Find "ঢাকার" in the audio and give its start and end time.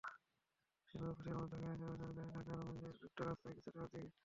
2.29-2.57